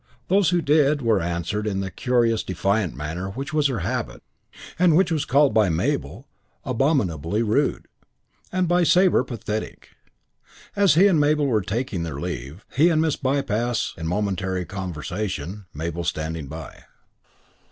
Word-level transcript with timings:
Those 0.29 0.49
who 0.49 0.61
did 0.63 1.03
were 1.03 1.21
answered 1.21 1.67
in 1.67 1.79
the 1.81 1.91
curiously 1.91 2.55
defiant 2.55 2.95
manner 2.95 3.29
which 3.29 3.53
was 3.53 3.67
her 3.67 3.81
habit 3.81 4.23
and 4.79 4.95
which 4.97 5.11
was 5.11 5.25
called 5.25 5.53
by 5.53 5.69
Mabel 5.69 6.27
abominably 6.65 7.43
rude, 7.43 7.87
and 8.51 8.67
by 8.67 8.83
Sabre 8.83 9.23
pathetic. 9.23 9.89
As 10.75 10.95
he 10.95 11.05
and 11.05 11.19
Mabel 11.19 11.45
were 11.45 11.61
taking 11.61 12.01
their 12.01 12.19
leave, 12.19 12.65
he 12.75 12.87
had 12.87 12.97
Miss 12.97 13.15
Bypass 13.15 13.93
in 13.95 14.07
momentary 14.07 14.65
conversation, 14.65 15.67
Mabel 15.71 16.03
standing 16.03 16.47
by. 16.47 16.85